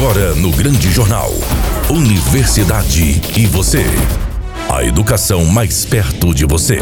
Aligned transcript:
Agora 0.00 0.34
no 0.34 0.50
Grande 0.50 0.90
Jornal. 0.90 1.28
Universidade 1.90 3.20
e 3.38 3.44
você. 3.44 3.84
A 4.66 4.82
educação 4.82 5.44
mais 5.44 5.84
perto 5.84 6.34
de 6.34 6.46
você. 6.46 6.78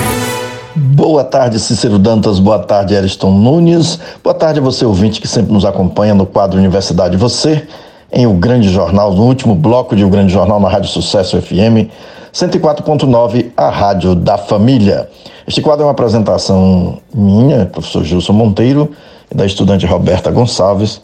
Boa 0.76 1.24
tarde, 1.24 1.58
Cícero 1.58 1.98
Dantas. 1.98 2.38
Boa 2.38 2.60
tarde, 2.60 2.96
Ariston 2.96 3.32
Nunes. 3.32 3.98
Boa 4.22 4.34
tarde 4.34 4.60
a 4.60 4.62
você, 4.62 4.84
ouvinte, 4.84 5.20
que 5.20 5.26
sempre 5.26 5.52
nos 5.52 5.64
acompanha 5.64 6.14
no 6.14 6.24
quadro 6.24 6.60
Universidade 6.60 7.16
Você, 7.16 7.66
em 8.12 8.24
O 8.24 8.34
Grande 8.34 8.68
Jornal, 8.68 9.12
no 9.12 9.24
último 9.24 9.56
bloco 9.56 9.96
de 9.96 10.04
O 10.04 10.08
Grande 10.08 10.32
Jornal 10.32 10.60
na 10.60 10.68
Rádio 10.68 10.88
Sucesso 10.88 11.42
FM 11.42 11.90
104.9, 12.32 13.50
a 13.56 13.68
Rádio 13.68 14.14
da 14.14 14.38
Família. 14.38 15.10
Este 15.44 15.60
quadro 15.60 15.82
é 15.82 15.86
uma 15.86 15.92
apresentação 15.92 16.98
minha, 17.12 17.66
professor 17.66 18.04
Gilson 18.04 18.32
Monteiro, 18.32 18.92
e 19.28 19.34
da 19.34 19.44
estudante 19.44 19.84
Roberta 19.86 20.30
Gonçalves 20.30 21.00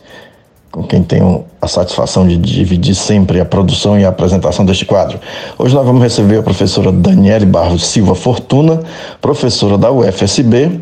com 0.74 0.82
quem 0.82 1.04
tenho 1.04 1.44
a 1.62 1.68
satisfação 1.68 2.26
de 2.26 2.36
dividir 2.36 2.96
sempre 2.96 3.38
a 3.38 3.44
produção 3.44 3.96
e 3.96 4.04
a 4.04 4.08
apresentação 4.08 4.66
deste 4.66 4.84
quadro. 4.84 5.20
Hoje 5.56 5.72
nós 5.72 5.86
vamos 5.86 6.02
receber 6.02 6.38
a 6.38 6.42
professora 6.42 6.90
Daniele 6.90 7.46
Barros 7.46 7.86
Silva 7.86 8.16
Fortuna, 8.16 8.82
professora 9.20 9.78
da 9.78 9.92
UFSB, 9.92 10.80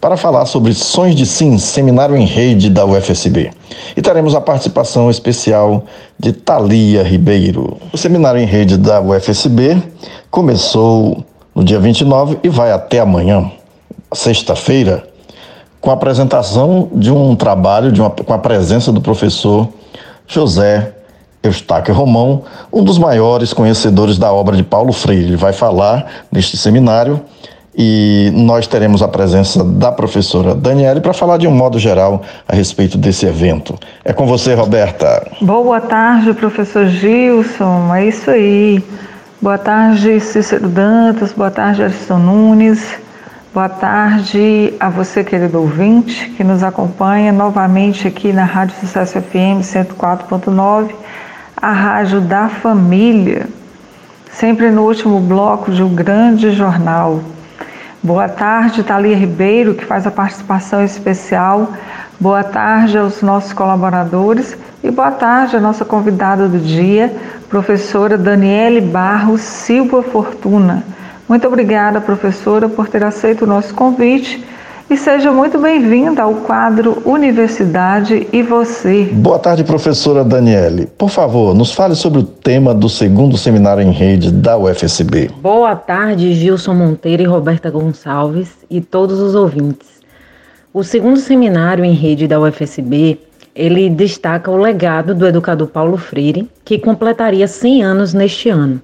para 0.00 0.16
falar 0.16 0.46
sobre 0.46 0.74
Sons 0.74 1.14
de 1.14 1.24
Sim, 1.24 1.58
seminário 1.58 2.16
em 2.16 2.24
rede 2.24 2.68
da 2.68 2.84
UFSB. 2.84 3.52
E 3.96 4.02
teremos 4.02 4.34
a 4.34 4.40
participação 4.40 5.08
especial 5.08 5.84
de 6.18 6.32
Thalia 6.32 7.04
Ribeiro. 7.04 7.76
O 7.92 7.96
seminário 7.96 8.40
em 8.40 8.46
rede 8.46 8.76
da 8.76 9.00
UFSB 9.00 9.80
começou 10.28 11.24
no 11.54 11.62
dia 11.62 11.78
29 11.78 12.38
e 12.42 12.48
vai 12.48 12.72
até 12.72 12.98
amanhã, 12.98 13.48
sexta-feira, 14.12 15.04
com 15.80 15.90
a 15.90 15.94
apresentação 15.94 16.88
de 16.92 17.10
um 17.10 17.34
trabalho, 17.34 17.90
de 17.90 18.00
uma, 18.00 18.10
com 18.10 18.32
a 18.32 18.38
presença 18.38 18.92
do 18.92 19.00
professor 19.00 19.68
José 20.26 20.92
Eustáquio 21.42 21.94
Romão, 21.94 22.42
um 22.72 22.84
dos 22.84 22.98
maiores 22.98 23.52
conhecedores 23.52 24.18
da 24.18 24.32
obra 24.32 24.56
de 24.56 24.62
Paulo 24.62 24.92
Freire. 24.92 25.24
Ele 25.24 25.36
vai 25.36 25.52
falar 25.52 26.06
neste 26.30 26.56
seminário 26.56 27.20
e 27.74 28.30
nós 28.34 28.66
teremos 28.66 29.02
a 29.02 29.08
presença 29.08 29.64
da 29.64 29.90
professora 29.90 30.54
Daniele 30.54 31.00
para 31.00 31.14
falar 31.14 31.38
de 31.38 31.46
um 31.46 31.50
modo 31.50 31.78
geral 31.78 32.22
a 32.46 32.54
respeito 32.54 32.98
desse 32.98 33.24
evento. 33.24 33.74
É 34.04 34.12
com 34.12 34.26
você, 34.26 34.54
Roberta. 34.54 35.26
Boa 35.40 35.80
tarde, 35.80 36.34
professor 36.34 36.86
Gilson. 36.86 37.94
É 37.94 38.06
isso 38.06 38.30
aí. 38.30 38.84
Boa 39.40 39.56
tarde, 39.56 40.20
Cícero 40.20 40.68
Dantas. 40.68 41.32
Boa 41.32 41.50
tarde, 41.50 41.82
Ariston 41.82 42.18
Nunes. 42.18 42.98
Boa 43.52 43.68
tarde 43.68 44.74
a 44.78 44.88
você, 44.88 45.24
querido 45.24 45.58
ouvinte, 45.58 46.30
que 46.36 46.44
nos 46.44 46.62
acompanha 46.62 47.32
novamente 47.32 48.06
aqui 48.06 48.32
na 48.32 48.44
Rádio 48.44 48.76
Sucesso 48.78 49.20
FM 49.20 49.58
104.9, 49.60 50.92
a 51.56 51.72
Rádio 51.72 52.20
da 52.20 52.48
Família, 52.48 53.48
sempre 54.30 54.70
no 54.70 54.82
último 54.82 55.18
bloco 55.18 55.72
de 55.72 55.82
um 55.82 55.92
grande 55.92 56.52
jornal. 56.52 57.22
Boa 58.00 58.28
tarde, 58.28 58.84
Thalia 58.84 59.16
Ribeiro, 59.16 59.74
que 59.74 59.84
faz 59.84 60.06
a 60.06 60.12
participação 60.12 60.84
especial. 60.84 61.72
Boa 62.20 62.44
tarde 62.44 62.98
aos 62.98 63.20
nossos 63.20 63.52
colaboradores 63.52 64.56
e 64.80 64.92
boa 64.92 65.10
tarde 65.10 65.56
à 65.56 65.60
nossa 65.60 65.84
convidada 65.84 66.46
do 66.46 66.60
dia, 66.60 67.12
professora 67.48 68.16
Daniele 68.16 68.80
Barros 68.80 69.40
Silva 69.40 70.04
Fortuna 70.04 70.84
muito 71.30 71.46
obrigada, 71.46 72.00
professora, 72.00 72.68
por 72.68 72.88
ter 72.88 73.04
aceito 73.04 73.42
o 73.42 73.46
nosso 73.46 73.72
convite 73.72 74.44
e 74.90 74.96
seja 74.96 75.30
muito 75.30 75.60
bem-vinda 75.60 76.22
ao 76.22 76.34
quadro 76.34 77.00
Universidade 77.04 78.26
e 78.32 78.42
Você. 78.42 79.04
Boa 79.12 79.38
tarde, 79.38 79.62
professora 79.62 80.24
Daniele. 80.24 80.88
Por 80.98 81.08
favor, 81.08 81.54
nos 81.54 81.72
fale 81.72 81.94
sobre 81.94 82.18
o 82.18 82.24
tema 82.24 82.74
do 82.74 82.88
segundo 82.88 83.38
seminário 83.38 83.80
em 83.80 83.92
rede 83.92 84.32
da 84.32 84.58
UFSB. 84.58 85.30
Boa 85.40 85.76
tarde, 85.76 86.34
Gilson 86.34 86.74
Monteiro 86.74 87.22
e 87.22 87.26
Roberta 87.26 87.70
Gonçalves 87.70 88.48
e 88.68 88.80
todos 88.80 89.20
os 89.20 89.36
ouvintes. 89.36 89.86
O 90.74 90.82
segundo 90.82 91.20
seminário 91.20 91.84
em 91.84 91.92
rede 91.92 92.26
da 92.26 92.40
UFSB, 92.40 93.20
ele 93.54 93.88
destaca 93.88 94.50
o 94.50 94.56
legado 94.56 95.14
do 95.14 95.24
educador 95.28 95.68
Paulo 95.68 95.96
Freire, 95.96 96.50
que 96.64 96.76
completaria 96.76 97.46
100 97.46 97.84
anos 97.84 98.12
neste 98.12 98.48
ano. 98.48 98.82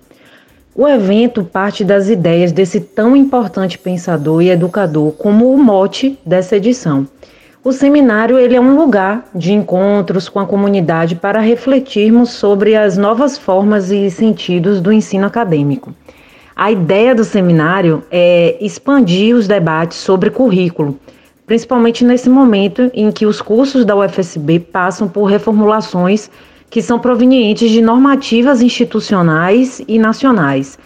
O 0.78 0.86
evento 0.86 1.42
parte 1.42 1.82
das 1.82 2.10
ideias 2.10 2.52
desse 2.52 2.80
tão 2.80 3.16
importante 3.16 3.78
pensador 3.78 4.42
e 4.42 4.50
educador 4.50 5.12
como 5.12 5.50
o 5.50 5.56
mote 5.56 6.18
dessa 6.22 6.54
edição. 6.54 7.08
O 7.64 7.72
seminário 7.72 8.38
ele 8.38 8.56
é 8.56 8.60
um 8.60 8.76
lugar 8.76 9.26
de 9.34 9.54
encontros 9.54 10.28
com 10.28 10.38
a 10.38 10.44
comunidade 10.44 11.14
para 11.14 11.40
refletirmos 11.40 12.28
sobre 12.32 12.76
as 12.76 12.98
novas 12.98 13.38
formas 13.38 13.90
e 13.90 14.10
sentidos 14.10 14.78
do 14.78 14.92
ensino 14.92 15.24
acadêmico. 15.24 15.94
A 16.54 16.70
ideia 16.70 17.14
do 17.14 17.24
seminário 17.24 18.02
é 18.10 18.58
expandir 18.60 19.34
os 19.34 19.48
debates 19.48 19.96
sobre 19.96 20.28
currículo, 20.28 20.98
principalmente 21.46 22.04
nesse 22.04 22.28
momento 22.28 22.90
em 22.92 23.10
que 23.10 23.24
os 23.24 23.40
cursos 23.40 23.82
da 23.82 23.96
UFSB 23.96 24.60
passam 24.60 25.08
por 25.08 25.24
reformulações 25.24 26.30
que 26.68 26.82
são 26.82 26.98
provenientes 26.98 27.70
de 27.70 27.80
normativas 27.80 28.60
institucionais 28.60 29.82
e 29.86 29.98
nacionais. 29.98 30.78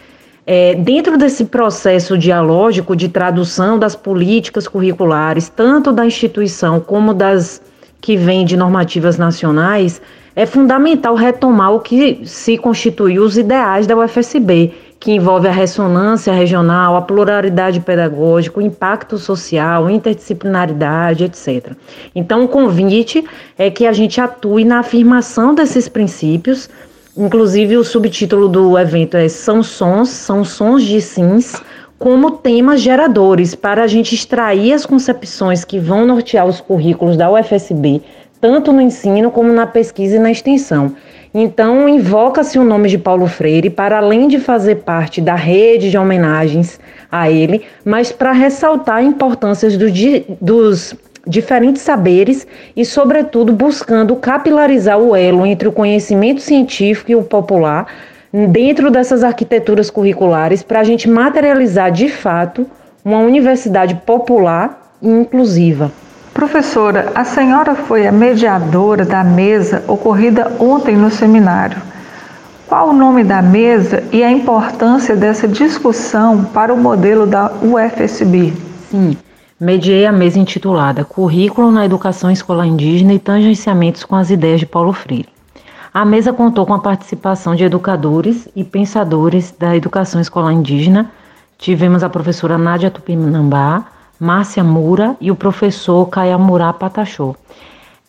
É, 0.46 0.74
dentro 0.74 1.16
desse 1.16 1.44
processo 1.44 2.18
dialógico 2.18 2.96
de 2.96 3.08
tradução 3.08 3.78
das 3.78 3.94
políticas 3.94 4.66
curriculares, 4.66 5.48
tanto 5.48 5.92
da 5.92 6.04
instituição 6.04 6.80
como 6.80 7.14
das 7.14 7.62
que 8.00 8.16
vêm 8.16 8.44
de 8.44 8.56
normativas 8.56 9.18
nacionais, 9.18 10.00
é 10.34 10.46
fundamental 10.46 11.14
retomar 11.14 11.72
o 11.72 11.80
que 11.80 12.20
se 12.24 12.56
constituiu 12.56 13.22
os 13.22 13.36
ideais 13.36 13.86
da 13.86 13.96
UFSB, 13.96 14.72
que 15.00 15.12
envolve 15.12 15.48
a 15.48 15.50
ressonância 15.50 16.30
regional, 16.30 16.94
a 16.94 17.00
pluralidade 17.00 17.80
pedagógica, 17.80 18.60
o 18.60 18.62
impacto 18.62 19.16
social, 19.16 19.88
interdisciplinaridade, 19.88 21.24
etc. 21.24 21.72
Então, 22.14 22.44
o 22.44 22.48
convite 22.48 23.24
é 23.56 23.70
que 23.70 23.86
a 23.86 23.92
gente 23.94 24.20
atue 24.20 24.62
na 24.62 24.80
afirmação 24.80 25.54
desses 25.54 25.88
princípios. 25.88 26.68
Inclusive, 27.16 27.78
o 27.78 27.84
subtítulo 27.84 28.46
do 28.46 28.78
evento 28.78 29.16
é 29.16 29.26
São 29.26 29.62
Sons, 29.62 30.10
são 30.10 30.44
sons 30.44 30.82
de 30.82 31.00
sims, 31.00 31.62
como 31.98 32.32
temas 32.32 32.82
geradores, 32.82 33.54
para 33.54 33.82
a 33.82 33.86
gente 33.86 34.14
extrair 34.14 34.74
as 34.74 34.84
concepções 34.84 35.64
que 35.64 35.78
vão 35.78 36.04
nortear 36.04 36.46
os 36.46 36.60
currículos 36.60 37.16
da 37.16 37.30
UFSB, 37.30 38.02
tanto 38.38 38.70
no 38.70 38.82
ensino 38.82 39.30
como 39.30 39.50
na 39.50 39.66
pesquisa 39.66 40.16
e 40.16 40.18
na 40.18 40.30
extensão. 40.30 40.94
Então, 41.32 41.88
invoca-se 41.88 42.58
o 42.58 42.64
nome 42.64 42.88
de 42.88 42.98
Paulo 42.98 43.26
Freire 43.28 43.70
para 43.70 43.98
além 43.98 44.26
de 44.26 44.40
fazer 44.40 44.76
parte 44.76 45.20
da 45.20 45.36
rede 45.36 45.88
de 45.88 45.96
homenagens 45.96 46.80
a 47.10 47.30
ele, 47.30 47.62
mas 47.84 48.10
para 48.10 48.32
ressaltar 48.32 48.96
a 48.96 49.02
importância 49.02 49.70
do, 49.70 49.86
dos 50.40 50.94
diferentes 51.24 51.82
saberes 51.82 52.46
e, 52.76 52.84
sobretudo, 52.84 53.52
buscando 53.52 54.16
capilarizar 54.16 54.98
o 54.98 55.14
elo 55.14 55.46
entre 55.46 55.68
o 55.68 55.72
conhecimento 55.72 56.40
científico 56.40 57.12
e 57.12 57.14
o 57.14 57.22
popular 57.22 57.86
dentro 58.32 58.90
dessas 58.90 59.22
arquiteturas 59.22 59.88
curriculares 59.88 60.62
para 60.62 60.80
a 60.80 60.84
gente 60.84 61.08
materializar 61.08 61.92
de 61.92 62.08
fato 62.08 62.66
uma 63.04 63.18
universidade 63.18 63.94
popular 64.06 64.96
e 65.00 65.08
inclusiva. 65.08 65.92
Professora, 66.32 67.10
a 67.14 67.24
senhora 67.24 67.74
foi 67.74 68.06
a 68.06 68.12
mediadora 68.12 69.04
da 69.04 69.22
mesa 69.24 69.82
ocorrida 69.88 70.52
ontem 70.60 70.96
no 70.96 71.10
seminário. 71.10 71.82
Qual 72.68 72.90
o 72.90 72.92
nome 72.92 73.24
da 73.24 73.42
mesa 73.42 74.04
e 74.12 74.22
a 74.22 74.30
importância 74.30 75.16
dessa 75.16 75.48
discussão 75.48 76.44
para 76.44 76.72
o 76.72 76.78
modelo 76.78 77.26
da 77.26 77.50
UFSB? 77.60 78.52
Sim, 78.88 79.16
mediei 79.58 80.06
a 80.06 80.12
mesa 80.12 80.38
intitulada 80.38 81.04
Currículo 81.04 81.72
na 81.72 81.84
Educação 81.84 82.30
Escolar 82.30 82.66
Indígena 82.66 83.12
e 83.12 83.18
Tangenciamentos 83.18 84.04
com 84.04 84.14
as 84.14 84.30
Ideias 84.30 84.60
de 84.60 84.66
Paulo 84.66 84.92
Freire. 84.92 85.28
A 85.92 86.04
mesa 86.04 86.32
contou 86.32 86.64
com 86.64 86.72
a 86.72 86.78
participação 86.78 87.56
de 87.56 87.64
educadores 87.64 88.48
e 88.54 88.62
pensadores 88.62 89.52
da 89.58 89.76
educação 89.76 90.20
escolar 90.20 90.52
indígena. 90.52 91.10
Tivemos 91.58 92.04
a 92.04 92.08
professora 92.08 92.56
Nádia 92.56 92.88
Tupinambá, 92.88 93.84
Márcia 94.20 94.62
Mura 94.62 95.16
e 95.18 95.30
o 95.30 95.34
professor 95.34 96.04
Kayamura 96.10 96.70
Patachô. 96.74 97.34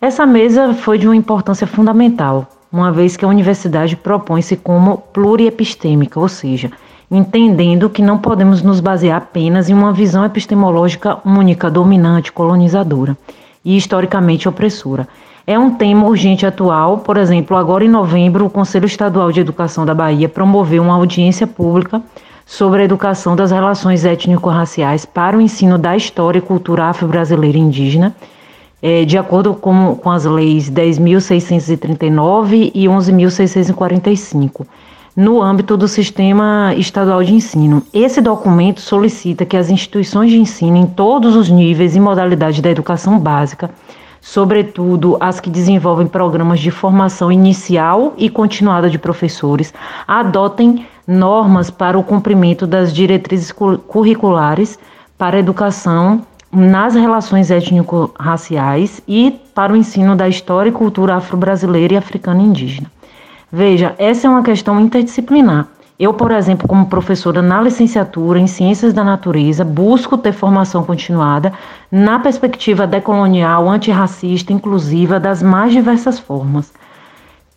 Essa 0.01 0.25
mesa 0.25 0.73
foi 0.73 0.97
de 0.97 1.07
uma 1.07 1.15
importância 1.15 1.65
fundamental, 1.65 2.47
uma 2.69 2.91
vez 2.91 3.15
que 3.15 3.23
a 3.23 3.27
universidade 3.29 3.95
propõe-se 3.95 4.57
como 4.57 4.97
pluriepistêmica, 4.97 6.19
ou 6.19 6.27
seja, 6.27 6.69
entendendo 7.09 7.89
que 7.89 8.01
não 8.01 8.17
podemos 8.17 8.61
nos 8.61 8.81
basear 8.81 9.19
apenas 9.19 9.69
em 9.69 9.73
uma 9.73 9.93
visão 9.93 10.25
epistemológica 10.25 11.19
única, 11.23 11.71
dominante, 11.71 12.29
colonizadora 12.29 13.17
e 13.63 13.77
historicamente 13.77 14.49
opressora. 14.49 15.07
É 15.47 15.57
um 15.57 15.75
tema 15.75 16.05
urgente 16.07 16.45
atual, 16.45 16.97
por 16.97 17.15
exemplo, 17.15 17.55
agora 17.55 17.85
em 17.85 17.89
novembro, 17.89 18.45
o 18.45 18.49
Conselho 18.49 18.85
Estadual 18.85 19.31
de 19.31 19.39
Educação 19.39 19.85
da 19.85 19.95
Bahia 19.95 20.27
promoveu 20.27 20.83
uma 20.83 20.95
audiência 20.95 21.47
pública 21.47 22.01
sobre 22.45 22.81
a 22.81 22.85
educação 22.85 23.35
das 23.35 23.51
relações 23.51 24.05
étnico-raciais 24.05 25.05
para 25.05 25.37
o 25.37 25.41
ensino 25.41 25.77
da 25.77 25.95
história 25.95 26.39
e 26.39 26.41
cultura 26.41 26.85
afro-brasileira 26.85 27.57
indígena, 27.57 28.15
é, 28.81 29.05
de 29.05 29.17
acordo 29.17 29.53
com, 29.53 29.95
com 29.95 30.09
as 30.09 30.25
leis 30.25 30.69
10.639 30.69 32.71
e 32.73 32.85
11.645, 32.85 34.65
no 35.15 35.41
âmbito 35.41 35.77
do 35.77 35.87
Sistema 35.87 36.73
Estadual 36.75 37.23
de 37.23 37.33
Ensino. 37.33 37.83
Esse 37.93 38.21
documento 38.21 38.81
solicita 38.81 39.45
que 39.45 39.57
as 39.57 39.69
instituições 39.69 40.31
de 40.31 40.39
ensino 40.39 40.77
em 40.77 40.85
todos 40.85 41.35
os 41.35 41.49
níveis 41.49 41.95
e 41.95 41.99
modalidades 41.99 42.61
da 42.61 42.71
educação 42.71 43.19
básica, 43.19 43.69
sobretudo 44.21 45.17
as 45.19 45.39
que 45.39 45.49
desenvolvem 45.49 46.07
programas 46.07 46.59
de 46.59 46.71
formação 46.71 47.31
inicial 47.31 48.13
e 48.17 48.29
continuada 48.29 48.89
de 48.89 48.97
professores, 48.97 49.73
adotem 50.07 50.85
normas 51.11 51.69
para 51.69 51.99
o 51.99 52.03
cumprimento 52.03 52.65
das 52.65 52.93
diretrizes 52.93 53.51
curriculares 53.51 54.79
para 55.17 55.37
a 55.37 55.39
educação 55.39 56.21
nas 56.51 56.95
relações 56.95 57.51
étnico-raciais 57.51 59.01
e 59.07 59.39
para 59.53 59.73
o 59.73 59.75
ensino 59.75 60.15
da 60.15 60.27
história 60.27 60.69
e 60.69 60.73
cultura 60.73 61.15
afro-brasileira 61.15 61.93
e 61.93 61.97
africana 61.97 62.41
indígena. 62.41 62.91
Veja, 63.51 63.93
essa 63.97 64.27
é 64.27 64.29
uma 64.29 64.43
questão 64.43 64.79
interdisciplinar. 64.79 65.67
Eu, 65.99 66.13
por 66.13 66.31
exemplo, 66.31 66.67
como 66.67 66.87
professora 66.87 67.41
na 67.43 67.61
licenciatura 67.61 68.39
em 68.39 68.47
Ciências 68.47 68.91
da 68.91 69.03
Natureza, 69.03 69.63
busco 69.63 70.17
ter 70.17 70.31
formação 70.31 70.83
continuada 70.83 71.53
na 71.91 72.17
perspectiva 72.17 72.87
decolonial, 72.87 73.69
antirracista, 73.69 74.51
inclusiva, 74.51 75.19
das 75.19 75.43
mais 75.43 75.71
diversas 75.71 76.17
formas. 76.17 76.73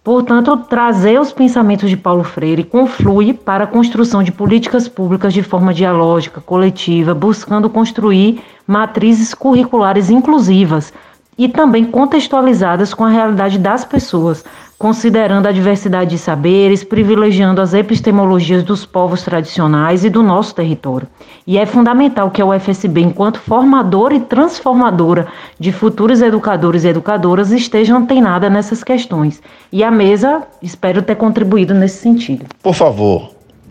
Portanto, 0.05 0.55
trazer 0.69 1.19
os 1.19 1.33
pensamentos 1.33 1.89
de 1.89 1.97
Paulo 1.97 2.23
Freire 2.23 2.63
conflui 2.63 3.33
para 3.33 3.65
a 3.65 3.67
construção 3.67 4.23
de 4.23 4.31
políticas 4.31 4.87
públicas 4.87 5.33
de 5.33 5.43
forma 5.43 5.73
dialógica, 5.73 6.43
coletiva, 6.43 7.15
buscando 7.15 7.71
construir 7.71 8.43
matrizes 8.67 9.33
curriculares 9.33 10.11
inclusivas 10.11 10.93
e 11.39 11.49
também 11.49 11.85
contextualizadas 11.85 12.95
com 12.95 13.05
a 13.05 13.11
realidade 13.11 13.59
das 13.59 13.85
pessoas, 13.85 14.45
considerando 14.79 15.47
a 15.47 15.53
diversidade 15.53 16.11
de 16.11 16.19
saberes, 16.19 16.85
privilegiando 16.85 17.61
as 17.61 17.75
epistemologias 17.75 18.63
dos 18.63 18.85
povos 18.85 19.23
tradicionais 19.23 20.05
e 20.05 20.11
do 20.11 20.23
nosso 20.23 20.55
território. 20.55 21.09
E 21.47 21.59
é 21.59 21.67
fundamental 21.67 22.31
que 22.31 22.43
a 22.43 22.47
UFSB, 22.47 23.01
enquanto 23.01 23.39
formadora 23.39 24.15
e 24.15 24.21
transformadora 24.21 25.27
de 25.59 25.73
futuros 25.73 26.21
educadores 26.21 26.85
e 26.85 26.89
educadoras, 26.89 27.51
esteja 27.51 27.97
antenada 27.97 28.51
nessas 28.51 28.83
questões. 28.83 29.43
E 29.73 29.85
a 29.85 29.91
mesa 29.91 30.43
espero 30.61 31.03
ter 31.03 31.17
contribuído 31.17 31.75
nesse 31.75 31.99
sentido. 31.99 32.47
Por 32.63 32.75
favor, 32.75 33.31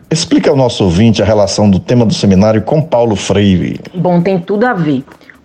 explique 0.09 0.47
ao 0.47 0.55
nosso 0.55 0.83
ouvinte 0.83 1.21
a 1.21 1.25
relação 1.25 1.69
do 1.69 1.79
tema 1.79 2.05
do 2.05 2.13
seminário 2.13 2.61
com 2.61 2.81
Paulo 2.81 3.15
Freire. 3.15 3.79
Bom, 3.93 4.21
tem 4.21 4.39
tudo 4.39 4.65
a 4.65 4.73
ver. 4.73 5.03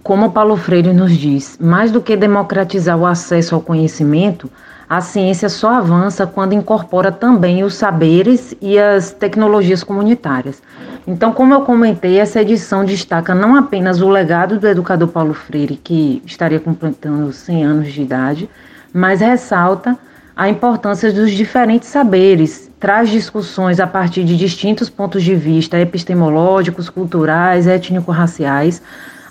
Como 0.08 0.32
Paulo 0.32 0.56
Freire 0.56 0.94
nos 0.94 1.12
diz, 1.12 1.58
mais 1.60 1.92
do 1.92 2.00
que 2.00 2.16
democratizar 2.16 2.96
o 2.96 3.04
acesso 3.04 3.54
ao 3.54 3.60
conhecimento, 3.60 4.50
a 4.88 5.02
ciência 5.02 5.50
só 5.50 5.74
avança 5.74 6.26
quando 6.26 6.54
incorpora 6.54 7.12
também 7.12 7.62
os 7.62 7.74
saberes 7.74 8.56
e 8.58 8.78
as 8.78 9.10
tecnologias 9.10 9.84
comunitárias. 9.84 10.62
Então, 11.06 11.30
como 11.30 11.52
eu 11.52 11.60
comentei, 11.60 12.18
essa 12.18 12.40
edição 12.40 12.86
destaca 12.86 13.34
não 13.34 13.54
apenas 13.54 14.00
o 14.00 14.08
legado 14.08 14.58
do 14.58 14.66
educador 14.66 15.08
Paulo 15.08 15.34
Freire, 15.34 15.76
que 15.76 16.22
estaria 16.24 16.58
completando 16.58 17.30
100 17.30 17.64
anos 17.64 17.92
de 17.92 18.00
idade, 18.00 18.48
mas 18.94 19.20
ressalta 19.20 19.94
a 20.34 20.48
importância 20.48 21.12
dos 21.12 21.32
diferentes 21.32 21.90
saberes, 21.90 22.70
traz 22.80 23.10
discussões 23.10 23.78
a 23.78 23.86
partir 23.86 24.24
de 24.24 24.38
distintos 24.38 24.88
pontos 24.88 25.22
de 25.22 25.34
vista 25.34 25.78
epistemológicos, 25.78 26.88
culturais, 26.88 27.66
étnico-raciais, 27.66 28.80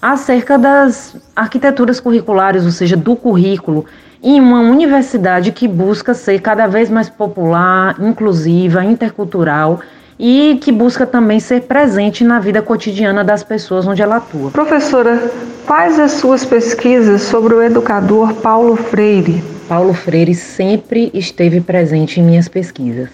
acerca 0.01 0.57
das 0.57 1.15
arquiteturas 1.35 1.99
curriculares, 1.99 2.65
ou 2.65 2.71
seja, 2.71 2.95
do 2.95 3.15
currículo 3.15 3.85
em 4.21 4.39
uma 4.39 4.59
universidade 4.59 5.51
que 5.51 5.67
busca 5.67 6.13
ser 6.13 6.41
cada 6.41 6.67
vez 6.67 6.89
mais 6.89 7.09
popular, 7.09 7.95
inclusiva, 7.99 8.83
intercultural 8.83 9.79
e 10.19 10.57
que 10.61 10.71
busca 10.71 11.05
também 11.05 11.39
ser 11.39 11.61
presente 11.61 12.23
na 12.23 12.39
vida 12.39 12.61
cotidiana 12.61 13.23
das 13.23 13.43
pessoas 13.43 13.85
onde 13.85 14.01
ela 14.01 14.17
atua. 14.17 14.49
Professora, 14.49 15.31
quais 15.65 15.99
as 15.99 16.13
suas 16.13 16.43
pesquisas 16.43 17.21
sobre 17.21 17.53
o 17.53 17.61
educador 17.61 18.33
Paulo 18.35 18.75
Freire? 18.75 19.43
Paulo 19.67 19.93
Freire 19.93 20.33
sempre 20.33 21.11
esteve 21.13 21.61
presente 21.61 22.19
em 22.19 22.23
minhas 22.23 22.47
pesquisas. 22.47 23.09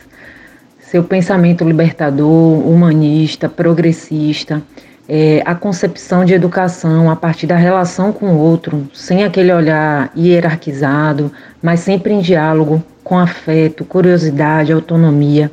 Seu 0.79 1.03
pensamento 1.03 1.65
libertador, 1.65 2.65
humanista, 2.65 3.50
progressista, 3.50 4.62
é, 5.07 5.41
a 5.45 5.53
concepção 5.53 6.23
de 6.23 6.33
educação 6.33 7.09
a 7.09 7.15
partir 7.15 7.45
da 7.47 7.55
relação 7.55 8.11
com 8.11 8.27
o 8.27 8.38
outro, 8.38 8.88
sem 8.94 9.23
aquele 9.23 9.51
olhar 9.51 10.11
hierarquizado, 10.17 11.31
mas 11.61 11.81
sempre 11.81 12.13
em 12.13 12.21
diálogo, 12.21 12.83
com 13.03 13.17
afeto, 13.19 13.83
curiosidade, 13.83 14.71
autonomia. 14.71 15.51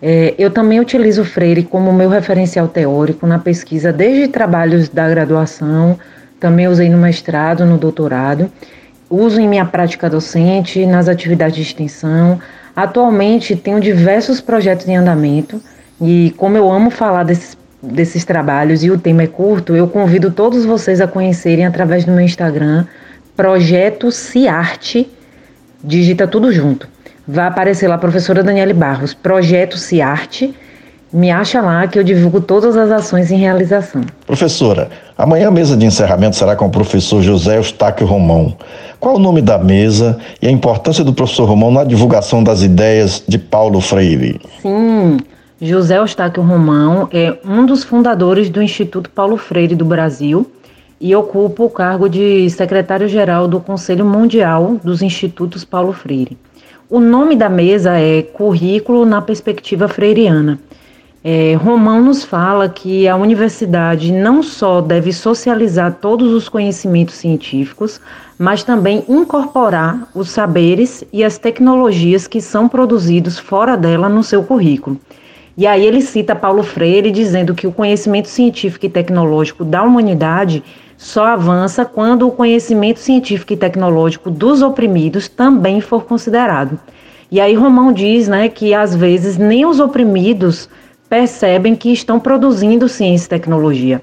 É, 0.00 0.34
eu 0.38 0.50
também 0.50 0.78
utilizo 0.78 1.24
Freire 1.24 1.64
como 1.64 1.92
meu 1.92 2.08
referencial 2.08 2.68
teórico 2.68 3.26
na 3.26 3.38
pesquisa, 3.38 3.92
desde 3.92 4.28
trabalhos 4.28 4.88
da 4.88 5.08
graduação, 5.08 5.98
também 6.38 6.68
usei 6.68 6.88
no 6.88 6.98
mestrado, 6.98 7.64
no 7.64 7.78
doutorado, 7.78 8.50
uso 9.10 9.40
em 9.40 9.48
minha 9.48 9.64
prática 9.64 10.08
docente, 10.08 10.84
nas 10.84 11.08
atividades 11.08 11.56
de 11.56 11.62
extensão. 11.62 12.38
Atualmente 12.74 13.56
tenho 13.56 13.80
diversos 13.80 14.40
projetos 14.40 14.86
em 14.86 14.96
andamento 14.96 15.60
e, 16.00 16.34
como 16.36 16.56
eu 16.56 16.70
amo 16.70 16.90
falar 16.90 17.24
desses 17.24 17.56
desses 17.82 18.24
trabalhos 18.24 18.82
e 18.82 18.90
o 18.90 18.98
tema 18.98 19.22
é 19.22 19.26
curto, 19.26 19.76
eu 19.76 19.86
convido 19.88 20.30
todos 20.30 20.64
vocês 20.64 21.00
a 21.00 21.06
conhecerem 21.06 21.66
através 21.66 22.04
do 22.04 22.12
meu 22.12 22.24
Instagram, 22.24 22.86
Projeto 23.36 24.10
Ciarte, 24.10 25.08
digita 25.82 26.26
tudo 26.26 26.52
junto. 26.52 26.88
Vai 27.28 27.46
aparecer 27.46 27.88
lá, 27.88 27.98
professora 27.98 28.42
Daniele 28.42 28.72
Barros, 28.72 29.12
Projeto 29.12 29.76
Ciarte. 29.76 30.54
Me 31.12 31.30
acha 31.30 31.60
lá 31.60 31.86
que 31.86 31.98
eu 31.98 32.04
divulgo 32.04 32.40
todas 32.40 32.76
as 32.76 32.90
ações 32.90 33.30
em 33.30 33.36
realização. 33.36 34.02
Professora, 34.26 34.90
amanhã 35.16 35.48
a 35.48 35.50
mesa 35.50 35.76
de 35.76 35.86
encerramento 35.86 36.36
será 36.36 36.56
com 36.56 36.66
o 36.66 36.70
professor 36.70 37.22
José 37.22 37.56
Eustáquio 37.56 38.06
Romão. 38.06 38.56
Qual 38.98 39.16
o 39.16 39.18
nome 39.18 39.40
da 39.40 39.58
mesa 39.58 40.18
e 40.40 40.46
a 40.46 40.50
importância 40.50 41.04
do 41.04 41.12
professor 41.12 41.44
Romão 41.46 41.70
na 41.70 41.84
divulgação 41.84 42.42
das 42.42 42.62
ideias 42.62 43.22
de 43.26 43.38
Paulo 43.38 43.80
Freire? 43.80 44.40
Sim, 44.62 45.18
José 45.60 45.96
Eustáquio 45.96 46.42
Romão 46.42 47.08
é 47.10 47.38
um 47.42 47.64
dos 47.64 47.82
fundadores 47.82 48.50
do 48.50 48.62
Instituto 48.62 49.08
Paulo 49.08 49.38
Freire 49.38 49.74
do 49.74 49.86
Brasil 49.86 50.46
e 51.00 51.16
ocupa 51.16 51.62
o 51.62 51.70
cargo 51.70 52.10
de 52.10 52.50
secretário-geral 52.50 53.48
do 53.48 53.58
Conselho 53.58 54.04
Mundial 54.04 54.78
dos 54.84 55.00
Institutos 55.00 55.64
Paulo 55.64 55.94
Freire. 55.94 56.36
O 56.90 57.00
nome 57.00 57.34
da 57.34 57.48
mesa 57.48 57.98
é 57.98 58.20
Currículo 58.20 59.06
na 59.06 59.22
Perspectiva 59.22 59.88
Freiriana. 59.88 60.58
É, 61.24 61.54
Romão 61.54 62.02
nos 62.02 62.22
fala 62.22 62.68
que 62.68 63.08
a 63.08 63.16
universidade 63.16 64.12
não 64.12 64.42
só 64.42 64.82
deve 64.82 65.10
socializar 65.10 65.96
todos 66.02 66.34
os 66.34 66.50
conhecimentos 66.50 67.14
científicos, 67.14 67.98
mas 68.38 68.62
também 68.62 69.02
incorporar 69.08 70.06
os 70.14 70.28
saberes 70.28 71.02
e 71.10 71.24
as 71.24 71.38
tecnologias 71.38 72.26
que 72.26 72.42
são 72.42 72.68
produzidos 72.68 73.38
fora 73.38 73.74
dela 73.74 74.06
no 74.06 74.22
seu 74.22 74.42
currículo. 74.42 75.00
E 75.56 75.66
aí 75.66 75.86
ele 75.86 76.02
cita 76.02 76.36
Paulo 76.36 76.62
Freire 76.62 77.10
dizendo 77.10 77.54
que 77.54 77.66
o 77.66 77.72
conhecimento 77.72 78.28
científico 78.28 78.84
e 78.84 78.90
tecnológico 78.90 79.64
da 79.64 79.82
humanidade 79.82 80.62
só 80.98 81.24
avança 81.24 81.82
quando 81.84 82.28
o 82.28 82.30
conhecimento 82.30 83.00
científico 83.00 83.54
e 83.54 83.56
tecnológico 83.56 84.30
dos 84.30 84.60
oprimidos 84.60 85.28
também 85.28 85.80
for 85.80 86.04
considerado. 86.04 86.78
E 87.30 87.40
aí 87.40 87.54
Romão 87.54 87.90
diz, 87.90 88.28
né, 88.28 88.50
que 88.50 88.74
às 88.74 88.94
vezes 88.94 89.38
nem 89.38 89.64
os 89.64 89.80
oprimidos 89.80 90.68
percebem 91.08 91.74
que 91.74 91.90
estão 91.90 92.20
produzindo 92.20 92.86
ciência 92.86 93.24
e 93.24 93.30
tecnologia. 93.30 94.02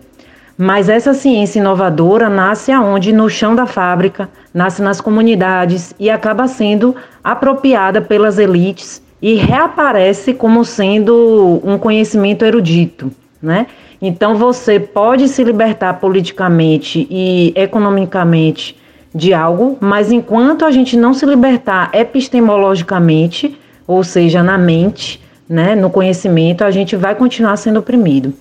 Mas 0.58 0.90
essa 0.90 1.14
ciência 1.14 1.60
inovadora 1.60 2.30
nasce 2.30 2.72
aonde? 2.72 3.14
No 3.14 3.30
chão 3.30 3.56
da 3.56 3.68
fábrica, 3.68 4.28
nasce 4.52 4.82
nas 4.82 5.00
comunidades 5.00 5.94
e 6.00 6.10
acaba 6.10 6.48
sendo 6.48 6.96
apropriada 7.24 8.02
pelas 8.02 8.40
elites 8.40 9.03
e 9.24 9.36
reaparece 9.36 10.34
como 10.34 10.65
sendo 10.65 11.62
um 11.63 11.77
conhecimento 11.77 12.44
erudito, 12.44 13.10
né? 13.42 13.68
Então 14.01 14.36
você 14.36 14.82
pode 14.82 15.30
se 15.30 15.42
libertar 15.46 15.94
politicamente 15.94 17.08
e 17.10 17.53
economicamente 17.56 18.75
de 19.15 19.34
algo, 19.34 19.77
mas 19.80 20.12
enquanto 20.12 20.65
a 20.65 20.72
gente 20.72 20.98
não 20.98 21.13
se 21.13 21.25
libertar 21.25 21.89
epistemologicamente, 21.94 23.58
ou 23.88 24.03
seja, 24.03 24.44
na 24.44 24.58
mente, 24.58 25.22
né, 25.48 25.74
no 25.74 25.89
conhecimento, 25.89 26.65
a 26.65 26.72
gente 26.72 26.98
vai 26.98 27.15
continuar 27.15 27.56
sendo 27.56 27.80
oprimido. 27.80 28.34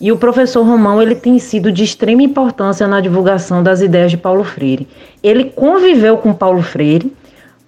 E 0.00 0.10
o 0.10 0.16
professor 0.16 0.62
Romão 0.62 1.02
ele 1.02 1.16
tem 1.16 1.38
sido 1.38 1.70
de 1.70 1.84
extrema 1.84 2.22
importância 2.22 2.88
na 2.88 3.02
divulgação 3.02 3.62
das 3.62 3.82
ideias 3.82 4.10
de 4.10 4.16
Paulo 4.16 4.42
Freire. 4.42 4.88
Ele 5.22 5.44
conviveu 5.44 6.16
com 6.16 6.32
Paulo 6.32 6.62
Freire, 6.62 7.12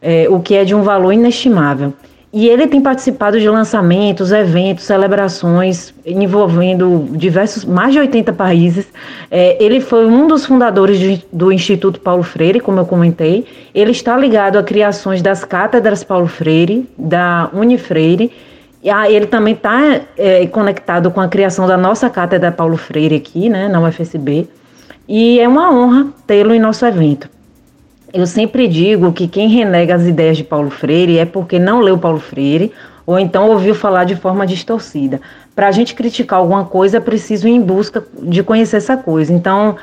é, 0.00 0.26
o 0.31 0.41
que 0.41 0.55
é 0.55 0.64
de 0.64 0.75
um 0.75 0.83
valor 0.83 1.12
inestimável. 1.12 1.93
E 2.33 2.49
ele 2.49 2.67
tem 2.67 2.81
participado 2.81 3.39
de 3.39 3.47
lançamentos, 3.47 4.33
eventos, 4.33 4.85
celebrações 4.85 5.93
envolvendo 6.07 7.07
diversos, 7.11 7.62
mais 7.62 7.93
de 7.93 7.99
80 7.99 8.33
países. 8.33 8.87
É, 9.31 9.62
ele 9.62 9.83
foi 9.83 10.07
um 10.07 10.27
dos 10.27 10.47
fundadores 10.47 10.99
de, 10.99 11.23
do 11.31 11.53
Instituto 11.53 12.01
Paulo 12.01 12.23
Freire, 12.23 12.59
como 12.59 12.81
eu 12.81 12.87
comentei. 12.87 13.45
Ele 13.75 13.91
está 13.91 14.17
ligado 14.17 14.59
a 14.59 14.62
criações 14.62 15.21
das 15.21 15.45
cátedras 15.45 16.03
Paulo 16.03 16.27
Freire, 16.27 16.89
da 16.97 17.51
Unifreire. 17.53 18.33
E 18.83 18.89
ah, 18.89 19.11
ele 19.11 19.27
também 19.27 19.53
está 19.53 20.01
é, 20.17 20.47
conectado 20.47 21.11
com 21.11 21.21
a 21.21 21.29
criação 21.29 21.67
da 21.67 21.77
nossa 21.77 22.09
cátedra 22.09 22.51
Paulo 22.51 22.79
Freire 22.79 23.15
aqui, 23.15 23.51
né, 23.51 23.69
na 23.69 23.79
UFSB. 23.79 24.49
E 25.07 25.39
é 25.39 25.47
uma 25.47 25.71
honra 25.71 26.07
tê-lo 26.27 26.55
em 26.55 26.59
nosso 26.59 26.87
evento. 26.87 27.29
Eu 28.12 28.26
sempre 28.26 28.69
digo 28.69 29.12
que 29.12 29.26
quem 29.26 29.49
renega 29.49 29.95
as 29.95 30.07
ideias 30.07 30.37
de 30.37 30.45
Paulo 30.45 30.69
Freire 30.69 31.19
é 31.19 31.25
porque 31.25 31.59
não 31.59 31.81
leu 31.81 31.97
Paulo 31.97 32.21
Freire 32.21 32.73
ou 33.07 33.19
então 33.19 33.49
ouviu 33.49 33.75
falar 33.75 34.04
de 34.04 34.14
forma 34.14 34.47
distorcida. 34.47 35.21
Para 35.54 35.69
a 35.69 35.73
gente 35.73 35.95
criticar 35.95 36.38
alguma 36.38 36.64
coisa, 36.64 36.99
é 36.99 37.00
preciso 37.00 37.49
ir 37.49 37.52
em 37.52 37.61
busca 37.61 38.04
de 38.23 38.42
conhecer 38.42 38.76
essa 38.76 38.97
coisa. 38.97 39.33
Então, 39.33 39.76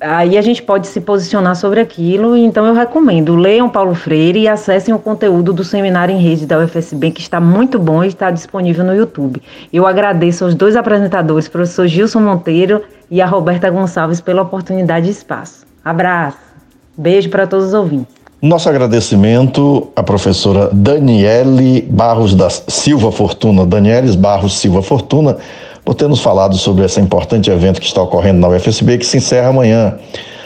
aí 0.00 0.36
a 0.36 0.42
gente 0.42 0.62
pode 0.62 0.86
se 0.88 1.00
posicionar 1.00 1.54
sobre 1.56 1.80
aquilo. 1.80 2.36
Então, 2.36 2.66
eu 2.66 2.74
recomendo: 2.74 3.34
leiam 3.34 3.68
Paulo 3.68 3.94
Freire 3.94 4.40
e 4.40 4.48
acessem 4.48 4.92
o 4.92 4.98
conteúdo 4.98 5.52
do 5.52 5.64
seminário 5.64 6.14
em 6.14 6.18
rede 6.18 6.46
da 6.46 6.58
UFSB, 6.58 7.12
que 7.12 7.20
está 7.20 7.40
muito 7.40 7.78
bom 7.78 8.04
e 8.04 8.08
está 8.08 8.30
disponível 8.30 8.84
no 8.84 8.94
YouTube. 8.94 9.40
Eu 9.72 9.86
agradeço 9.86 10.44
aos 10.44 10.54
dois 10.54 10.76
apresentadores, 10.76 11.48
professor 11.48 11.86
Gilson 11.86 12.20
Monteiro 12.20 12.82
e 13.10 13.20
a 13.20 13.26
Roberta 13.26 13.70
Gonçalves, 13.70 14.20
pela 14.20 14.42
oportunidade 14.42 15.06
e 15.06 15.10
espaço. 15.10 15.64
Abraço! 15.84 16.51
Beijo 16.96 17.30
para 17.30 17.46
todos 17.46 17.66
os 17.66 17.74
ouvintes. 17.74 18.22
Nosso 18.40 18.68
agradecimento 18.68 19.88
à 19.94 20.02
professora 20.02 20.68
Daniele 20.72 21.82
Barros 21.82 22.34
da 22.34 22.50
Silva 22.50 23.12
Fortuna, 23.12 23.64
Danieles 23.64 24.16
Barros 24.16 24.58
Silva 24.58 24.82
Fortuna, 24.82 25.36
por 25.84 25.94
ter 25.94 26.08
nos 26.08 26.20
falado 26.20 26.56
sobre 26.56 26.84
esse 26.84 27.00
importante 27.00 27.50
evento 27.50 27.80
que 27.80 27.86
está 27.86 28.02
ocorrendo 28.02 28.40
na 28.40 28.48
UFSB, 28.48 28.98
que 28.98 29.06
se 29.06 29.18
encerra 29.18 29.48
amanhã. 29.48 29.96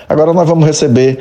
Agora 0.09 0.33
nós 0.33 0.47
vamos 0.47 0.67
receber 0.67 1.21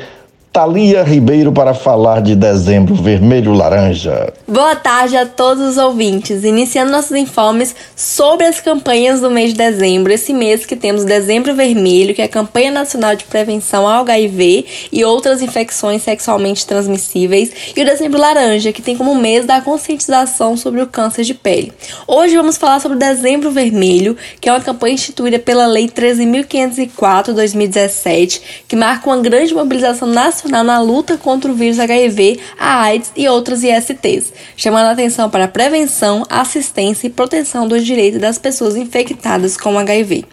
Thalia 0.56 1.02
Ribeiro 1.02 1.52
para 1.52 1.74
falar 1.74 2.22
de 2.22 2.34
dezembro 2.34 2.94
vermelho-laranja. 2.94 4.32
Boa 4.48 4.74
tarde 4.74 5.14
a 5.14 5.26
todos 5.26 5.62
os 5.62 5.76
ouvintes. 5.76 6.44
Iniciando 6.44 6.90
nossos 6.90 7.14
informes 7.14 7.76
sobre 7.94 8.46
as 8.46 8.58
campanhas 8.58 9.20
do 9.20 9.30
mês 9.30 9.50
de 9.50 9.58
dezembro. 9.58 10.10
Esse 10.10 10.32
mês 10.32 10.64
que 10.64 10.74
temos 10.74 11.04
Dezembro 11.04 11.54
Vermelho, 11.54 12.14
que 12.14 12.22
é 12.22 12.24
a 12.24 12.28
campanha 12.28 12.70
nacional 12.70 13.14
de 13.14 13.24
prevenção 13.24 13.86
ao 13.86 14.00
HIV 14.00 14.64
e 14.90 15.04
outras 15.04 15.42
infecções 15.42 16.02
sexualmente 16.02 16.66
transmissíveis, 16.66 17.52
e 17.76 17.82
o 17.82 17.84
Dezembro 17.84 18.18
Laranja, 18.18 18.72
que 18.72 18.80
tem 18.80 18.96
como 18.96 19.14
mês 19.14 19.44
da 19.44 19.60
conscientização 19.60 20.56
sobre 20.56 20.80
o 20.80 20.86
câncer 20.86 21.24
de 21.24 21.34
pele. 21.34 21.70
Hoje 22.06 22.34
vamos 22.34 22.56
falar 22.56 22.80
sobre 22.80 22.96
o 22.96 22.98
Dezembro 22.98 23.50
Vermelho, 23.50 24.16
que 24.40 24.48
é 24.48 24.52
uma 24.52 24.62
campanha 24.62 24.94
instituída 24.94 25.38
pela 25.38 25.66
Lei 25.66 25.86
13.504/2017, 25.86 28.40
que 28.66 28.74
marca 28.74 29.10
uma 29.10 29.18
grande 29.18 29.52
mobilização 29.52 30.08
nacional 30.08 30.45
na 30.48 30.80
luta 30.80 31.16
contra 31.16 31.50
o 31.50 31.54
vírus 31.54 31.78
HIV, 31.78 32.40
a 32.58 32.82
AIDS 32.82 33.12
e 33.16 33.28
outras 33.28 33.62
ISTs, 33.62 34.32
chamando 34.56 34.86
a 34.86 34.92
atenção 34.92 35.28
para 35.28 35.44
a 35.44 35.48
prevenção, 35.48 36.24
assistência 36.28 37.06
e 37.06 37.10
proteção 37.10 37.66
dos 37.68 37.84
direitos 37.84 38.20
das 38.20 38.38
pessoas 38.38 38.76
infectadas 38.76 39.56
com 39.56 39.78
HIV. 39.78 40.24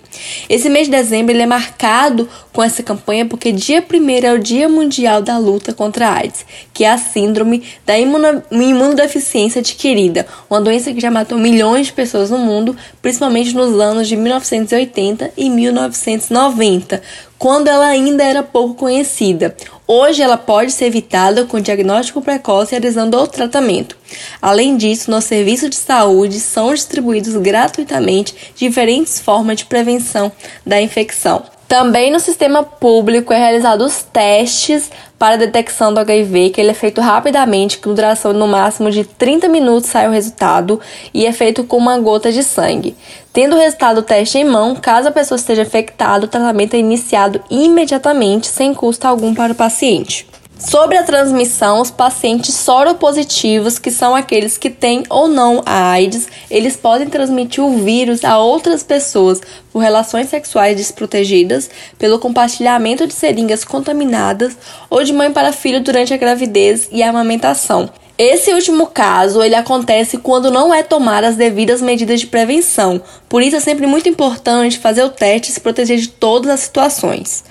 Esse 0.48 0.70
mês 0.70 0.86
de 0.86 0.92
dezembro 0.92 1.36
é 1.36 1.46
marcado 1.46 2.30
com 2.52 2.62
essa 2.62 2.84
campanha 2.84 3.26
porque 3.26 3.52
dia 3.52 3.84
1 3.84 4.26
é 4.26 4.34
o 4.34 4.40
Dia 4.40 4.70
Mundial 4.70 5.22
da 5.22 5.38
Luta 5.38 5.74
contra 5.74 6.08
a 6.08 6.18
AIDS, 6.18 6.46
que 6.74 6.84
é 6.84 6.92
a 6.92 6.98
síndrome 6.98 7.64
da 7.86 7.96
imunodeficiência 7.98 9.60
adquirida, 9.60 10.28
uma 10.50 10.62
doença 10.62 10.94
que 10.94 11.00
já 11.00 11.10
matou 11.10 11.38
milhões 11.38 11.88
de 11.88 11.94
pessoas 11.94 12.30
no 12.30 12.38
mundo, 12.38 12.76
principalmente 13.02 13.56
nos 13.56 13.80
anos 13.80 14.08
de 14.08 14.16
1980 14.16 15.32
e 15.36 15.50
1990, 15.50 17.02
quando 17.44 17.68
ela 17.68 17.88
ainda 17.88 18.24
era 18.24 18.42
pouco 18.42 18.74
conhecida. 18.74 19.54
Hoje 19.86 20.22
ela 20.22 20.38
pode 20.38 20.72
ser 20.72 20.86
evitada 20.86 21.44
com 21.44 21.60
diagnóstico 21.60 22.22
precoce 22.22 22.74
e 22.74 22.78
adesão 22.78 23.10
ao 23.14 23.28
tratamento. 23.28 23.98
Além 24.42 24.78
disso, 24.78 25.12
nos 25.12 25.26
serviços 25.26 25.70
de 25.70 25.76
saúde 25.76 26.40
são 26.40 26.74
distribuídos 26.74 27.36
gratuitamente 27.36 28.34
diferentes 28.56 29.20
formas 29.20 29.58
de 29.58 29.66
prevenção 29.66 30.32
da 30.66 30.82
infecção. 30.82 31.44
Também 31.68 32.12
no 32.12 32.20
sistema 32.20 32.64
público 32.64 33.34
é 33.34 33.38
realizado 33.38 33.84
os 33.84 34.04
testes 34.04 34.92
para 35.18 35.38
detecção 35.38 35.94
do 35.94 36.00
HIV, 36.00 36.50
que 36.50 36.62
ele 36.62 36.72
é 36.72 36.74
feito 36.74 37.00
rapidamente, 37.00 37.78
com 37.78 37.94
duração 37.94 38.34
no 38.34 38.48
máximo 38.48 38.92
de 38.92 39.06
30 39.06 39.48
minutos 39.48 39.90
sai 39.90 40.08
o 40.08 40.12
resultado 40.12 40.80
e 41.14 41.26
é 41.26 41.32
feito 41.32 41.64
com 41.64 41.78
uma 41.78 41.98
gota 41.98 42.32
de 42.32 42.44
sangue. 42.44 42.96
Tendo 43.32 43.56
o 43.56 43.60
resultado 43.60 44.02
do 44.02 44.06
teste 44.06 44.38
em 44.38 44.44
mão, 44.44 44.76
caso 44.76 45.08
a 45.08 45.12
pessoa 45.12 45.38
esteja 45.38 45.62
infectada, 45.62 46.26
o 46.26 46.28
tratamento 46.28 46.76
é 46.76 46.80
iniciado 46.80 47.42
imediatamente, 47.50 48.48
sem 48.48 48.74
custo 48.74 49.08
algum 49.08 49.34
para 49.34 49.54
o 49.54 49.56
paciente. 49.56 50.28
Sobre 50.66 50.98
a 50.98 51.04
transmissão, 51.04 51.82
os 51.82 51.92
pacientes 51.92 52.56
soropositivos, 52.56 53.78
que 53.78 53.92
são 53.92 54.16
aqueles 54.16 54.58
que 54.58 54.70
têm 54.70 55.04
ou 55.10 55.28
não 55.28 55.62
a 55.66 55.92
AIDS, 55.92 56.30
eles 56.50 56.78
podem 56.78 57.10
transmitir 57.10 57.62
o 57.62 57.84
vírus 57.84 58.24
a 58.24 58.40
outras 58.40 58.82
pessoas 58.82 59.42
por 59.72 59.80
relações 59.80 60.30
sexuais 60.30 60.78
desprotegidas, 60.78 61.70
pelo 62.00 62.18
compartilhamento 62.18 63.06
de 63.06 63.14
seringas 63.14 63.66
contaminadas 63.66 64.58
ou 64.90 65.04
de 65.04 65.12
mãe 65.12 65.34
para 65.34 65.52
filho 65.52 65.82
durante 65.82 66.14
a 66.14 66.18
gravidez 66.18 66.88
e 66.92 67.04
a 67.04 67.10
amamentação. 67.10 67.90
Esse 68.18 68.54
último 68.54 68.88
caso, 68.88 69.44
ele 69.44 69.56
acontece 69.56 70.18
quando 70.18 70.50
não 70.50 70.74
é 70.74 70.82
tomar 70.82 71.26
as 71.26 71.36
devidas 71.36 71.82
medidas 71.82 72.22
de 72.22 72.28
prevenção. 72.28 73.02
Por 73.28 73.42
isso 73.42 73.58
é 73.58 73.60
sempre 73.60 73.86
muito 73.86 74.08
importante 74.08 74.80
fazer 74.80 75.04
o 75.04 75.10
teste 75.10 75.52
e 75.52 75.54
se 75.54 75.60
proteger 75.60 75.98
de 75.98 76.08
todas 76.08 76.50
as 76.50 76.62
situações. 76.62 77.44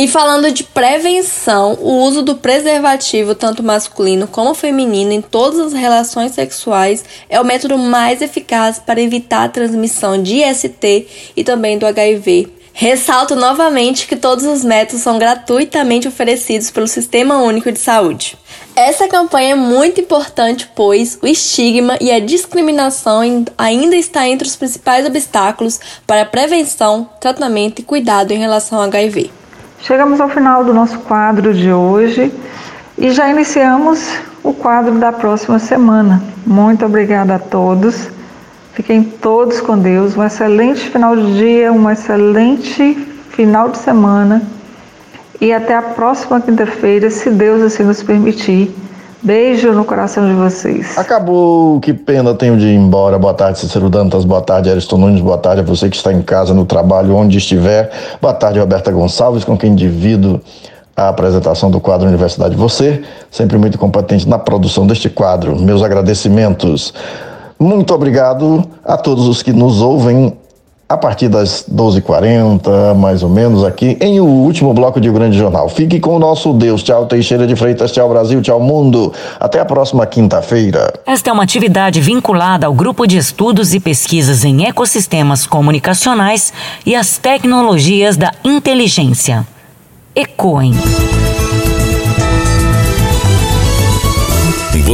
E 0.00 0.06
falando 0.06 0.52
de 0.52 0.62
prevenção, 0.62 1.76
o 1.80 2.04
uso 2.04 2.22
do 2.22 2.36
preservativo, 2.36 3.34
tanto 3.34 3.64
masculino 3.64 4.28
como 4.28 4.54
feminino, 4.54 5.10
em 5.10 5.20
todas 5.20 5.58
as 5.58 5.72
relações 5.72 6.34
sexuais 6.34 7.04
é 7.28 7.40
o 7.40 7.44
método 7.44 7.76
mais 7.76 8.22
eficaz 8.22 8.78
para 8.78 9.00
evitar 9.00 9.42
a 9.42 9.48
transmissão 9.48 10.22
de 10.22 10.36
IST 10.36 11.32
e 11.36 11.42
também 11.42 11.76
do 11.76 11.84
HIV. 11.84 12.48
Ressalto 12.72 13.34
novamente 13.34 14.06
que 14.06 14.14
todos 14.14 14.44
os 14.44 14.64
métodos 14.64 15.02
são 15.02 15.18
gratuitamente 15.18 16.06
oferecidos 16.06 16.70
pelo 16.70 16.86
Sistema 16.86 17.38
Único 17.38 17.72
de 17.72 17.80
Saúde. 17.80 18.38
Essa 18.76 19.08
campanha 19.08 19.54
é 19.54 19.56
muito 19.56 20.00
importante, 20.00 20.70
pois 20.76 21.18
o 21.20 21.26
estigma 21.26 21.98
e 22.00 22.12
a 22.12 22.20
discriminação 22.20 23.20
ainda 23.58 23.96
está 23.96 24.28
entre 24.28 24.46
os 24.46 24.54
principais 24.54 25.04
obstáculos 25.04 25.80
para 26.06 26.22
a 26.22 26.24
prevenção, 26.24 27.10
tratamento 27.20 27.80
e 27.80 27.84
cuidado 27.84 28.30
em 28.30 28.38
relação 28.38 28.78
ao 28.78 28.84
HIV. 28.84 29.37
Chegamos 29.80 30.20
ao 30.20 30.28
final 30.28 30.64
do 30.64 30.74
nosso 30.74 30.98
quadro 31.00 31.54
de 31.54 31.72
hoje 31.72 32.32
e 32.96 33.10
já 33.12 33.30
iniciamos 33.30 34.18
o 34.42 34.52
quadro 34.52 34.94
da 34.98 35.12
próxima 35.12 35.58
semana. 35.58 36.20
Muito 36.44 36.84
obrigada 36.84 37.36
a 37.36 37.38
todos. 37.38 38.10
Fiquem 38.74 39.04
todos 39.04 39.60
com 39.60 39.78
Deus. 39.78 40.16
Um 40.16 40.24
excelente 40.24 40.90
final 40.90 41.14
de 41.16 41.38
dia, 41.38 41.72
um 41.72 41.88
excelente 41.88 42.94
final 43.30 43.68
de 43.68 43.78
semana. 43.78 44.42
E 45.40 45.52
até 45.52 45.76
a 45.76 45.82
próxima 45.82 46.40
quinta-feira, 46.40 47.08
se 47.08 47.30
Deus 47.30 47.62
assim 47.62 47.84
nos 47.84 48.02
permitir. 48.02 48.74
Beijo 49.20 49.72
no 49.72 49.84
coração 49.84 50.28
de 50.28 50.34
vocês. 50.34 50.96
Acabou, 50.96 51.80
que 51.80 51.92
pena 51.92 52.34
tenho 52.34 52.56
de 52.56 52.68
ir 52.68 52.74
embora. 52.74 53.18
Boa 53.18 53.34
tarde, 53.34 53.58
Cícero 53.58 53.90
Dantas. 53.90 54.24
Boa 54.24 54.40
tarde, 54.40 54.70
Ariston 54.70 54.96
Nunes. 54.96 55.20
Boa 55.20 55.38
tarde 55.38 55.60
a 55.60 55.64
você 55.64 55.90
que 55.90 55.96
está 55.96 56.12
em 56.12 56.22
casa, 56.22 56.54
no 56.54 56.64
trabalho, 56.64 57.16
onde 57.16 57.36
estiver. 57.36 57.90
Boa 58.22 58.32
tarde, 58.32 58.60
Roberta 58.60 58.92
Gonçalves, 58.92 59.44
com 59.44 59.56
quem 59.56 59.74
divido 59.74 60.40
a 60.96 61.08
apresentação 61.08 61.70
do 61.70 61.80
quadro 61.80 62.06
Universidade 62.06 62.56
Você, 62.56 63.02
sempre 63.30 63.58
muito 63.58 63.76
competente 63.76 64.28
na 64.28 64.38
produção 64.38 64.86
deste 64.86 65.08
quadro. 65.08 65.60
Meus 65.60 65.82
agradecimentos. 65.82 66.94
Muito 67.58 67.92
obrigado 67.92 68.64
a 68.84 68.96
todos 68.96 69.26
os 69.26 69.42
que 69.42 69.52
nos 69.52 69.82
ouvem 69.82 70.37
a 70.88 70.96
partir 70.96 71.28
das 71.28 71.66
12h40, 71.70 72.94
mais 72.94 73.22
ou 73.22 73.28
menos, 73.28 73.62
aqui 73.62 73.98
em 74.00 74.20
o 74.20 74.24
último 74.24 74.72
bloco 74.72 74.98
de 74.98 75.10
O 75.10 75.12
Grande 75.12 75.36
Jornal. 75.36 75.68
Fique 75.68 76.00
com 76.00 76.16
o 76.16 76.18
nosso 76.18 76.52
Deus. 76.54 76.82
Tchau, 76.82 77.04
Teixeira 77.04 77.46
de 77.46 77.54
Freitas. 77.54 77.92
Tchau, 77.92 78.08
Brasil. 78.08 78.40
Tchau, 78.40 78.58
mundo. 78.58 79.12
Até 79.38 79.60
a 79.60 79.66
próxima 79.66 80.06
quinta-feira. 80.06 80.94
Esta 81.04 81.28
é 81.28 81.32
uma 81.32 81.42
atividade 81.42 82.00
vinculada 82.00 82.66
ao 82.66 82.72
Grupo 82.72 83.06
de 83.06 83.18
Estudos 83.18 83.74
e 83.74 83.80
Pesquisas 83.80 84.44
em 84.44 84.64
Ecossistemas 84.64 85.46
Comunicacionais 85.46 86.54
e 86.86 86.94
as 86.94 87.18
Tecnologias 87.18 88.16
da 88.16 88.32
Inteligência. 88.42 89.46
ECOEM. 90.16 90.72